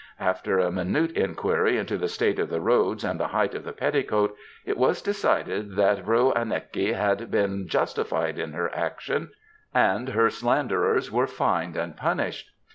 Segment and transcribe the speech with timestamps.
[0.19, 3.71] After a minute inquiry into the state of the roads and the height of the
[3.71, 4.35] petticoat,
[4.65, 9.29] it was decided that Vrouw Anneke had been justified in her action,
[9.75, 12.49] and her slanderers were fined and punished.